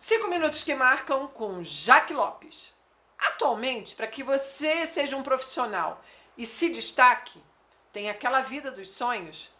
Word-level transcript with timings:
Cinco 0.00 0.28
minutos 0.28 0.62
que 0.62 0.76
marcam 0.76 1.26
com 1.26 1.60
Jaque 1.60 2.14
Lopes. 2.14 2.72
Atualmente, 3.18 3.96
para 3.96 4.06
que 4.06 4.22
você 4.22 4.86
seja 4.86 5.16
um 5.16 5.24
profissional 5.24 6.00
e 6.36 6.46
se 6.46 6.70
destaque, 6.70 7.42
tem 7.92 8.08
aquela 8.08 8.40
vida 8.40 8.70
dos 8.70 8.90
sonhos, 8.90 9.50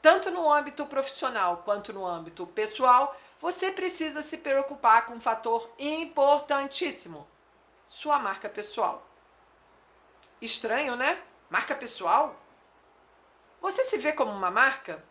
tanto 0.00 0.30
no 0.30 0.48
âmbito 0.48 0.86
profissional 0.86 1.62
quanto 1.64 1.92
no 1.92 2.06
âmbito 2.06 2.46
pessoal, 2.46 3.20
você 3.40 3.72
precisa 3.72 4.22
se 4.22 4.38
preocupar 4.38 5.04
com 5.04 5.14
um 5.14 5.20
fator 5.20 5.68
importantíssimo: 5.76 7.26
sua 7.88 8.20
marca 8.20 8.48
pessoal. 8.48 9.04
Estranho, 10.40 10.94
né? 10.94 11.20
Marca 11.50 11.74
pessoal? 11.74 12.40
Você 13.60 13.82
se 13.82 13.98
vê 13.98 14.12
como 14.12 14.30
uma 14.30 14.50
marca? 14.50 15.04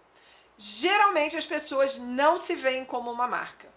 Geralmente 0.57 1.35
as 1.35 1.45
pessoas 1.45 1.97
não 1.97 2.37
se 2.37 2.55
veem 2.55 2.85
como 2.85 3.11
uma 3.11 3.27
marca 3.27 3.70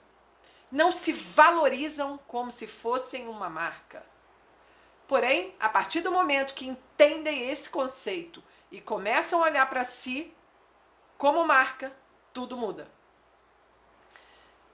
não 0.74 0.90
se 0.90 1.12
valorizam 1.12 2.18
como 2.26 2.50
se 2.50 2.66
fossem 2.66 3.28
uma 3.28 3.48
marca. 3.48 4.04
Porém, 5.06 5.54
a 5.60 5.68
partir 5.68 6.00
do 6.00 6.10
momento 6.10 6.52
que 6.52 6.66
entendem 6.66 7.48
esse 7.48 7.70
conceito 7.70 8.42
e 8.72 8.80
começam 8.80 9.40
a 9.40 9.46
olhar 9.46 9.70
para 9.70 9.84
si 9.84 10.34
como 11.16 11.46
marca, 11.46 11.96
tudo 12.32 12.56
muda. 12.56 12.90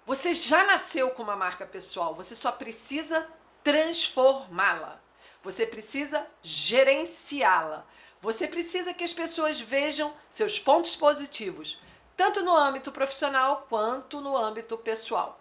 Você 0.06 0.32
já 0.32 0.64
nasceu 0.64 1.10
com 1.10 1.22
uma 1.22 1.36
marca 1.36 1.66
pessoal, 1.66 2.14
você 2.14 2.34
só 2.34 2.50
precisa 2.50 3.28
transformá-la. 3.62 4.98
Você 5.42 5.66
precisa 5.66 6.26
gerenciá-la. 6.42 7.84
Você 8.22 8.48
precisa 8.48 8.94
que 8.94 9.04
as 9.04 9.12
pessoas 9.12 9.60
vejam 9.60 10.14
seus 10.30 10.58
pontos 10.58 10.96
positivos, 10.96 11.78
tanto 12.16 12.42
no 12.42 12.56
âmbito 12.56 12.90
profissional 12.90 13.66
quanto 13.68 14.18
no 14.22 14.34
âmbito 14.34 14.78
pessoal 14.78 15.40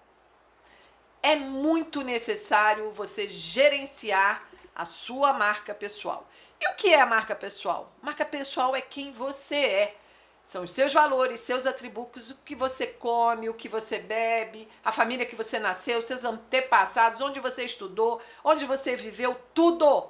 é 1.22 1.36
muito 1.36 2.02
necessário 2.02 2.92
você 2.92 3.28
gerenciar 3.28 4.48
a 4.76 4.86
sua 4.86 5.34
marca 5.34 5.74
pessoal. 5.74 6.28
E 6.60 6.68
o 6.70 6.76
que 6.76 6.94
é 6.94 7.02
a 7.02 7.06
marca 7.06 7.36
pessoal? 7.36 7.92
Marca 8.02 8.26
pessoal 8.26 8.76
é 8.76 8.82
quem 8.82 9.12
você 9.12 9.56
é. 9.56 9.96
São 10.44 10.64
os 10.64 10.72
seus 10.72 10.94
valores, 10.94 11.42
seus 11.42 11.66
atributos, 11.66 12.32
o 12.32 12.36
que 12.38 12.56
você 12.56 12.88
come, 12.88 13.50
o 13.50 13.54
que 13.54 13.70
você 13.70 14.00
bebe, 14.00 14.68
a 14.84 14.92
família 14.92 15.26
que 15.26 15.36
você 15.36 15.60
nasceu, 15.60 16.02
seus 16.02 16.24
antepassados, 16.24 17.22
onde 17.22 17.40
você 17.40 17.64
estudou, 17.64 18.20
onde 18.44 18.66
você 18.66 18.96
viveu, 18.96 19.40
tudo. 19.54 20.10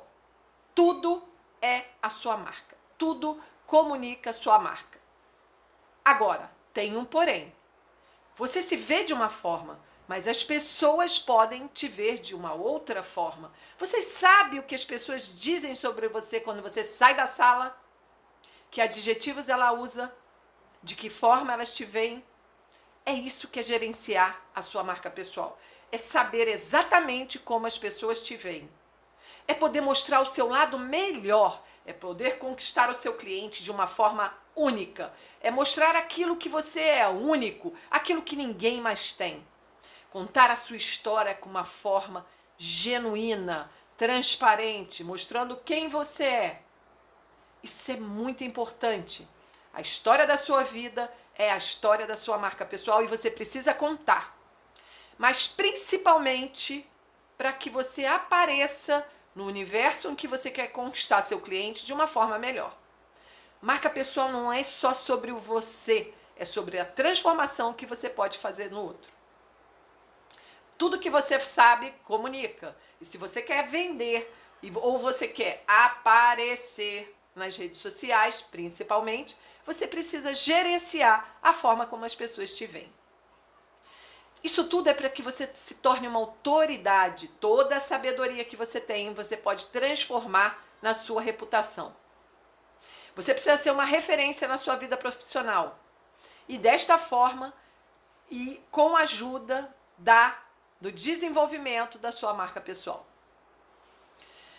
Tudo 0.74 1.28
é 1.62 1.86
a 2.02 2.10
sua 2.10 2.38
marca. 2.38 2.78
Tudo 2.98 3.42
comunica 3.66 4.30
a 4.30 4.34
sua 4.34 4.58
marca. 4.58 4.98
Agora, 6.06 6.50
tem 6.74 6.96
um 6.96 7.04
porém. 7.04 7.54
Você 8.38 8.62
se 8.62 8.78
vê 8.78 9.04
de 9.04 9.14
uma 9.14 9.28
forma, 9.28 9.78
mas 10.10 10.28
as 10.28 10.44
pessoas 10.44 11.20
podem 11.20 11.68
te 11.68 11.88
ver 11.88 12.18
de 12.18 12.34
uma 12.34 12.52
outra 12.52 13.04
forma. 13.04 13.54
Você 13.78 14.02
sabe 14.02 14.58
o 14.58 14.64
que 14.64 14.74
as 14.74 14.84
pessoas 14.84 15.40
dizem 15.40 15.76
sobre 15.76 16.08
você 16.08 16.40
quando 16.40 16.64
você 16.64 16.84
sai 16.84 17.14
da 17.14 17.28
sala? 17.28 17.80
Que 18.72 18.82
adjetivos 18.82 19.50
ela 19.50 19.72
usa? 19.72 20.12
De 20.82 20.96
que 20.96 21.12
forma 21.12 21.54
elas 21.54 21.76
te 21.76 21.86
veem? 21.86 22.26
É 23.06 23.14
isso 23.14 23.50
que 23.50 23.60
é 23.60 23.64
gerenciar 23.64 24.42
a 24.56 24.64
sua 24.64 24.84
marca 24.84 25.12
pessoal. 25.12 25.60
É 25.92 25.98
saber 26.00 26.48
exatamente 26.48 27.38
como 27.38 27.68
as 27.68 27.78
pessoas 27.78 28.24
te 28.26 28.36
veem. 28.36 28.68
É 29.48 29.54
poder 29.54 29.82
mostrar 29.82 30.22
o 30.22 30.26
seu 30.26 30.50
lado 30.50 30.80
melhor. 30.80 31.64
É 31.86 31.94
poder 31.94 32.40
conquistar 32.40 32.90
o 32.90 32.96
seu 32.96 33.14
cliente 33.14 33.64
de 33.64 33.70
uma 33.70 33.86
forma 33.86 34.36
única. 34.56 35.14
É 35.40 35.52
mostrar 35.52 35.96
aquilo 35.96 36.36
que 36.36 36.50
você 36.50 36.82
é 36.82 37.08
único, 37.08 37.76
aquilo 37.92 38.24
que 38.24 38.36
ninguém 38.36 38.82
mais 38.82 39.14
tem. 39.14 39.46
Contar 40.12 40.50
a 40.50 40.56
sua 40.56 40.78
história 40.78 41.36
com 41.36 41.50
uma 41.50 41.66
forma 41.66 42.26
genuína, 42.58 43.72
transparente, 43.96 45.04
mostrando 45.04 45.58
quem 45.58 45.88
você 45.88 46.24
é. 46.24 46.62
Isso 47.62 47.92
é 47.92 47.96
muito 47.96 48.44
importante. 48.44 49.28
A 49.74 49.82
história 49.82 50.26
da 50.26 50.38
sua 50.38 50.64
vida 50.64 51.14
é 51.36 51.52
a 51.52 51.58
história 51.58 52.08
da 52.08 52.18
sua 52.18 52.38
marca 52.38 52.66
pessoal 52.66 53.04
e 53.04 53.08
você 53.08 53.30
precisa 53.30 53.74
contar. 53.74 54.38
Mas 55.18 55.48
principalmente 55.48 56.90
para 57.38 57.54
que 57.54 57.70
você 57.70 58.06
apareça 58.06 59.08
no 59.36 59.46
universo 59.46 60.10
em 60.10 60.16
que 60.16 60.28
você 60.28 60.50
quer 60.50 60.68
conquistar 60.68 61.22
seu 61.22 61.40
cliente 61.40 61.86
de 61.86 61.94
uma 61.94 62.08
forma 62.08 62.38
melhor. 62.38 62.76
Marca 63.62 63.90
pessoal 63.90 64.32
não 64.32 64.52
é 64.52 64.64
só 64.64 64.94
sobre 64.94 65.32
o 65.32 65.38
você, 65.38 66.14
é 66.36 66.46
sobre 66.46 66.80
a 66.80 66.86
transformação 66.86 67.74
que 67.74 67.86
você 67.86 68.10
pode 68.10 68.38
fazer 68.38 68.72
no 68.72 68.82
outro. 68.82 69.19
Tudo 70.80 70.98
que 70.98 71.10
você 71.10 71.38
sabe, 71.42 71.94
comunica. 72.06 72.74
E 73.02 73.06
se 73.06 73.18
você 73.18 73.42
quer 73.42 73.68
vender 73.68 74.34
ou 74.76 74.98
você 74.98 75.28
quer 75.28 75.62
aparecer 75.68 77.14
nas 77.36 77.58
redes 77.58 77.82
sociais, 77.82 78.42
principalmente, 78.42 79.36
você 79.66 79.86
precisa 79.86 80.34
gerenciar 80.34 81.38
a 81.44 81.52
forma 81.52 81.86
como 81.86 82.06
as 82.06 82.16
pessoas 82.16 82.56
te 82.56 82.66
veem. 82.66 82.92
Isso 84.42 84.64
tudo 84.70 84.90
é 84.90 84.94
para 84.94 85.10
que 85.10 85.22
você 85.22 85.50
se 85.54 85.76
torne 85.76 86.08
uma 86.08 86.20
autoridade. 86.20 87.28
Toda 87.42 87.76
a 87.76 87.82
sabedoria 87.82 88.46
que 88.46 88.56
você 88.56 88.80
tem, 88.80 89.14
você 89.14 89.36
pode 89.36 89.66
transformar 89.66 90.66
na 90.82 90.94
sua 90.94 91.22
reputação. 91.22 91.94
Você 93.18 93.34
precisa 93.34 93.58
ser 93.58 93.72
uma 93.72 93.84
referência 93.84 94.48
na 94.48 94.58
sua 94.58 94.78
vida 94.78 94.96
profissional. 94.96 95.78
E 96.48 96.58
desta 96.58 96.98
forma, 96.98 97.54
e 98.32 98.64
com 98.72 98.96
a 98.96 99.02
ajuda 99.02 99.76
da 99.98 100.49
do 100.80 100.92
desenvolvimento 100.92 101.98
da 101.98 102.12
sua 102.12 102.34
marca 102.34 102.62
pessoal. 102.62 103.06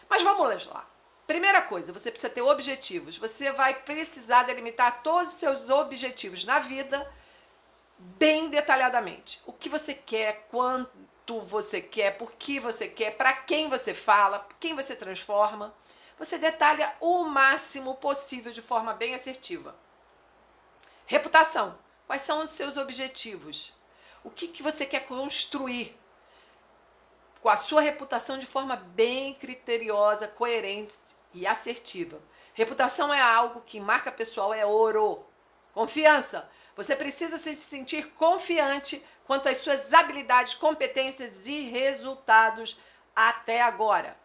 Mas 0.09 0.23
vamos 0.23 0.67
lá. 0.67 0.89
Primeira 1.27 1.63
coisa, 1.63 1.93
você 1.93 2.11
precisa 2.11 2.33
ter 2.33 2.43
objetivos. 2.43 3.17
Você 3.17 3.53
vai 3.53 3.75
precisar 3.83 4.43
delimitar 4.43 5.03
todos 5.03 5.33
os 5.33 5.39
seus 5.39 5.71
objetivos 5.71 6.45
na 6.45 6.59
vida 6.59 7.09
bem 7.97 8.51
detalhadamente. 8.51 9.41
O 9.47 9.53
que 9.53 9.69
você 9.69 9.95
quer, 9.95 10.49
quanto 10.51 11.41
você 11.43 11.81
quer, 11.81 12.19
por 12.19 12.33
que 12.33 12.59
você 12.59 12.89
quer, 12.89 13.17
para 13.17 13.33
quem 13.33 13.69
você 13.69 13.95
fala, 13.95 14.49
quem 14.59 14.75
você 14.75 14.97
transforma. 14.97 15.73
Você 16.19 16.37
detalha 16.37 16.95
o 17.01 17.25
máximo 17.25 17.95
possível 17.95 18.53
de 18.53 18.61
forma 18.61 18.93
bem 18.93 19.15
assertiva. 19.15 19.75
Reputação. 21.07 21.79
Quais 22.07 22.23
são 22.23 22.43
os 22.43 22.51
seus 22.51 22.77
objetivos? 22.77 23.73
O 24.25 24.31
que, 24.31 24.49
que 24.49 24.63
você 24.63 24.85
quer 24.85 25.07
construir 25.07 25.97
com 27.43 27.49
a 27.49 27.57
sua 27.57 27.81
reputação 27.81 28.39
de 28.39 28.47
forma 28.47 28.77
bem 28.77 29.35
criteriosa, 29.35 30.29
coerente 30.29 30.93
e 31.33 31.47
assertiva. 31.47 32.21
Reputação 32.53 33.13
é 33.13 33.21
algo 33.21 33.63
que 33.63 33.81
marca 33.81 34.13
pessoal 34.13 34.53
é 34.53 34.67
ouro. 34.67 35.25
Confiança. 35.73 36.51
Você 36.77 36.95
precisa 36.97 37.39
se 37.39 37.55
sentir 37.57 38.13
confiante 38.13 39.05
quanto 39.27 39.49
às 39.49 39.59
suas 39.59 39.95
habilidades, 39.95 40.55
competências 40.55 41.47
e 41.47 41.63
resultados 41.63 42.79
até 43.15 43.61
agora. 43.61 44.17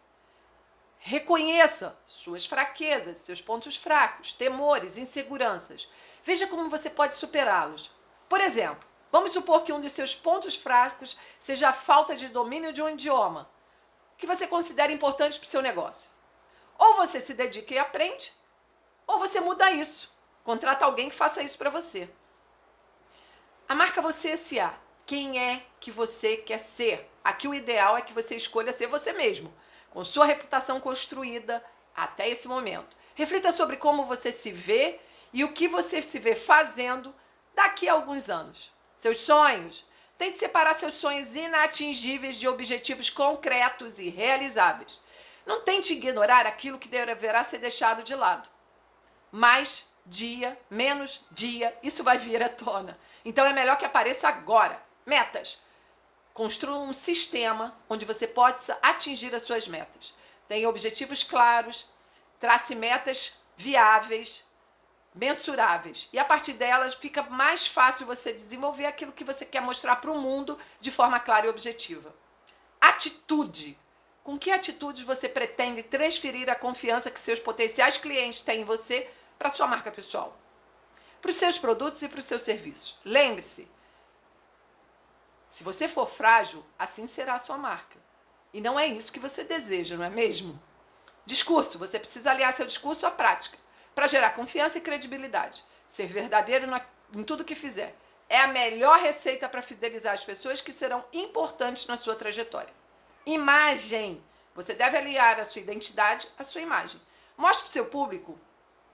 Reconheça 0.98 1.96
suas 2.06 2.46
fraquezas, 2.46 3.20
seus 3.20 3.40
pontos 3.40 3.76
fracos, 3.76 4.32
temores, 4.32 4.98
inseguranças. 4.98 5.88
Veja 6.24 6.48
como 6.48 6.68
você 6.68 6.90
pode 6.90 7.14
superá-los. 7.14 7.92
Por 8.28 8.40
exemplo, 8.40 8.86
Vamos 9.16 9.30
supor 9.30 9.62
que 9.62 9.72
um 9.72 9.80
dos 9.80 9.92
seus 9.92 10.14
pontos 10.14 10.56
fracos 10.56 11.18
seja 11.40 11.70
a 11.70 11.72
falta 11.72 12.14
de 12.14 12.28
domínio 12.28 12.70
de 12.70 12.82
um 12.82 12.88
idioma 12.90 13.48
que 14.14 14.26
você 14.26 14.46
considera 14.46 14.92
importante 14.92 15.38
para 15.38 15.46
o 15.46 15.48
seu 15.48 15.62
negócio. 15.62 16.10
Ou 16.78 16.96
você 16.96 17.18
se 17.18 17.32
dedica 17.32 17.72
e 17.72 17.78
aprende, 17.78 18.30
ou 19.06 19.18
você 19.18 19.40
muda 19.40 19.70
isso. 19.70 20.14
Contrata 20.44 20.84
alguém 20.84 21.08
que 21.08 21.14
faça 21.14 21.42
isso 21.42 21.56
para 21.56 21.70
você. 21.70 22.10
A 23.66 23.74
marca 23.74 24.02
Você 24.02 24.32
S.A. 24.32 24.74
Quem 25.06 25.42
é 25.42 25.64
que 25.80 25.90
você 25.90 26.36
quer 26.36 26.58
ser? 26.58 27.10
Aqui 27.24 27.48
o 27.48 27.54
ideal 27.54 27.96
é 27.96 28.02
que 28.02 28.12
você 28.12 28.36
escolha 28.36 28.70
ser 28.70 28.86
você 28.86 29.14
mesmo, 29.14 29.50
com 29.88 30.04
sua 30.04 30.26
reputação 30.26 30.78
construída 30.78 31.64
até 31.96 32.28
esse 32.28 32.46
momento. 32.46 32.94
Reflita 33.14 33.50
sobre 33.50 33.78
como 33.78 34.04
você 34.04 34.30
se 34.30 34.52
vê 34.52 35.00
e 35.32 35.42
o 35.42 35.54
que 35.54 35.66
você 35.68 36.02
se 36.02 36.18
vê 36.18 36.34
fazendo 36.34 37.14
daqui 37.54 37.88
a 37.88 37.94
alguns 37.94 38.28
anos. 38.28 38.75
Seus 38.96 39.18
sonhos. 39.18 39.86
Tente 40.16 40.36
separar 40.36 40.74
seus 40.74 40.94
sonhos 40.94 41.36
inatingíveis 41.36 42.38
de 42.38 42.48
objetivos 42.48 43.10
concretos 43.10 43.98
e 43.98 44.08
realizáveis. 44.08 44.98
Não 45.44 45.60
tente 45.60 45.92
ignorar 45.92 46.46
aquilo 46.46 46.78
que 46.78 46.88
deverá 46.88 47.44
ser 47.44 47.58
deixado 47.58 48.02
de 48.02 48.14
lado. 48.14 48.48
Mais 49.30 49.86
dia, 50.06 50.58
menos 50.70 51.20
dia, 51.30 51.76
isso 51.82 52.02
vai 52.02 52.16
vir 52.16 52.42
à 52.42 52.48
tona. 52.48 52.98
Então 53.24 53.44
é 53.44 53.52
melhor 53.52 53.76
que 53.76 53.84
apareça 53.84 54.28
agora. 54.28 54.80
Metas. 55.04 55.60
Construa 56.32 56.78
um 56.78 56.92
sistema 56.92 57.76
onde 57.88 58.04
você 58.04 58.26
possa 58.26 58.78
atingir 58.82 59.34
as 59.34 59.42
suas 59.42 59.68
metas. 59.68 60.14
Tenha 60.48 60.68
objetivos 60.68 61.22
claros, 61.22 61.86
trace 62.38 62.74
metas 62.74 63.34
viáveis, 63.56 64.44
mensuráveis. 65.16 66.08
E 66.12 66.18
a 66.18 66.24
partir 66.24 66.52
delas 66.52 66.94
fica 66.94 67.22
mais 67.22 67.66
fácil 67.66 68.06
você 68.06 68.32
desenvolver 68.32 68.84
aquilo 68.84 69.12
que 69.12 69.24
você 69.24 69.44
quer 69.44 69.60
mostrar 69.60 69.96
para 69.96 70.12
o 70.12 70.20
mundo 70.20 70.58
de 70.78 70.90
forma 70.90 71.18
clara 71.18 71.46
e 71.46 71.48
objetiva. 71.48 72.14
Atitude. 72.80 73.78
Com 74.22 74.38
que 74.38 74.50
atitudes 74.50 75.02
você 75.02 75.28
pretende 75.28 75.82
transferir 75.82 76.50
a 76.50 76.54
confiança 76.54 77.10
que 77.10 77.18
seus 77.18 77.40
potenciais 77.40 77.96
clientes 77.96 78.42
têm 78.42 78.60
em 78.60 78.64
você 78.64 79.08
para 79.38 79.48
sua 79.48 79.66
marca 79.66 79.90
pessoal? 79.90 80.36
Para 81.22 81.30
os 81.30 81.36
seus 81.36 81.58
produtos 81.58 82.02
e 82.02 82.08
para 82.08 82.18
os 82.18 82.26
seus 82.26 82.42
serviços. 82.42 82.98
Lembre-se, 83.04 83.68
se 85.48 85.64
você 85.64 85.88
for 85.88 86.06
frágil, 86.06 86.64
assim 86.78 87.06
será 87.06 87.34
a 87.34 87.38
sua 87.38 87.56
marca. 87.56 87.96
E 88.52 88.60
não 88.60 88.78
é 88.78 88.86
isso 88.86 89.12
que 89.12 89.20
você 89.20 89.44
deseja, 89.44 89.96
não 89.96 90.04
é 90.04 90.10
mesmo? 90.10 90.60
Discurso: 91.24 91.78
você 91.78 91.98
precisa 91.98 92.30
aliar 92.30 92.52
seu 92.52 92.66
discurso 92.66 93.06
à 93.06 93.10
prática 93.10 93.56
para 93.96 94.06
gerar 94.06 94.34
confiança 94.34 94.76
e 94.76 94.82
credibilidade. 94.82 95.64
Ser 95.86 96.06
verdadeiro 96.06 96.70
em 97.14 97.24
tudo 97.24 97.44
que 97.44 97.54
fizer. 97.54 97.96
É 98.28 98.38
a 98.38 98.46
melhor 98.46 98.98
receita 98.98 99.48
para 99.48 99.62
fidelizar 99.62 100.12
as 100.12 100.22
pessoas 100.22 100.60
que 100.60 100.70
serão 100.70 101.02
importantes 101.14 101.86
na 101.86 101.96
sua 101.96 102.14
trajetória. 102.14 102.72
Imagem. 103.24 104.22
Você 104.54 104.74
deve 104.74 104.98
aliar 104.98 105.40
a 105.40 105.46
sua 105.46 105.62
identidade 105.62 106.28
à 106.38 106.44
sua 106.44 106.60
imagem. 106.60 107.00
Mostre 107.38 107.64
para 107.64 107.70
o 107.70 107.72
seu 107.72 107.86
público 107.86 108.38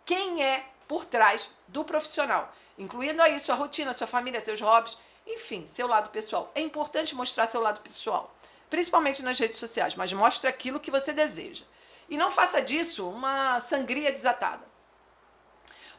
quem 0.05 0.45
é 0.45 0.67
por 0.87 1.05
trás 1.05 1.51
do 1.67 1.85
profissional, 1.85 2.55
incluindo 2.79 3.23
aí 3.23 3.41
sua 3.41 3.57
rotina, 3.57 3.93
sua 3.93 4.07
família, 4.07 4.41
seus 4.41 4.61
hobbies, 4.61 4.97
enfim, 5.27 5.67
seu 5.67 5.89
lado 5.89 6.11
pessoal. 6.11 6.53
É 6.55 6.61
importante 6.61 7.15
mostrar 7.17 7.49
seu 7.49 7.61
lado 7.61 7.81
pessoal, 7.81 8.33
principalmente 8.71 9.21
nas 9.21 9.39
redes 9.39 9.59
sociais, 9.59 9.97
mas 9.97 10.13
mostre 10.13 10.49
aquilo 10.49 10.79
que 10.79 10.93
você 10.93 11.13
deseja. 11.13 11.65
E 12.09 12.17
não 12.17 12.31
faça 12.31 12.63
disso 12.63 13.09
uma 13.09 13.59
sangria 13.59 14.13
desatada. 14.13 14.72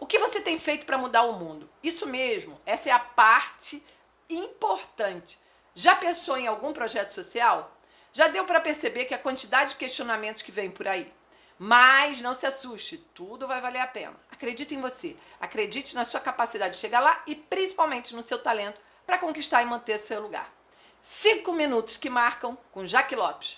O 0.03 0.05
que 0.05 0.19
você 0.19 0.41
tem 0.41 0.59
feito 0.59 0.85
para 0.85 0.97
mudar 0.97 1.23
o 1.23 1.39
mundo? 1.39 1.69
Isso 1.81 2.05
mesmo, 2.05 2.59
essa 2.65 2.89
é 2.89 2.91
a 2.91 2.99
parte 2.99 3.81
importante. 4.29 5.39
Já 5.73 5.95
pensou 5.95 6.35
em 6.35 6.45
algum 6.45 6.73
projeto 6.73 7.11
social? 7.11 7.73
Já 8.11 8.27
deu 8.27 8.43
para 8.43 8.59
perceber 8.59 9.05
que 9.05 9.13
a 9.13 9.17
quantidade 9.17 9.69
de 9.69 9.75
questionamentos 9.77 10.41
que 10.41 10.51
vem 10.51 10.69
por 10.69 10.89
aí. 10.89 11.09
Mas 11.57 12.19
não 12.19 12.33
se 12.33 12.45
assuste, 12.45 12.97
tudo 13.13 13.47
vai 13.47 13.61
valer 13.61 13.79
a 13.79 13.87
pena. 13.87 14.13
Acredite 14.29 14.75
em 14.75 14.81
você, 14.81 15.15
acredite 15.39 15.95
na 15.95 16.03
sua 16.03 16.19
capacidade 16.19 16.73
de 16.73 16.81
chegar 16.81 16.99
lá 16.99 17.23
e 17.25 17.33
principalmente 17.33 18.13
no 18.13 18.21
seu 18.21 18.43
talento 18.43 18.81
para 19.05 19.17
conquistar 19.17 19.63
e 19.63 19.65
manter 19.65 19.97
seu 19.97 20.21
lugar. 20.21 20.53
Cinco 21.01 21.53
minutos 21.53 21.95
que 21.95 22.09
marcam 22.09 22.57
com 22.73 22.85
Jaque 22.85 23.15
Lopes. 23.15 23.57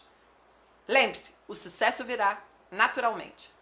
Lembre-se, 0.87 1.33
o 1.47 1.55
sucesso 1.55 2.03
virá 2.03 2.39
naturalmente. 2.69 3.54